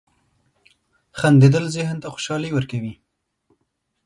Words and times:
•خندېدل 1.19 1.65
ذهن 1.75 1.95
ته 2.03 2.07
خوشحالي 2.13 2.49
ورکوي. 2.53 2.93